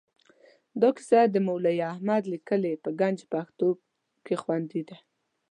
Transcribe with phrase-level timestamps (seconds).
[0.81, 3.67] دا کیسه د مولوي احمد لیکلې په ګنج پښتو
[4.25, 4.97] کې خوندي ده.